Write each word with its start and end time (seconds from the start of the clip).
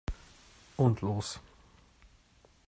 Und 0.77 1.01
los! 1.03 1.39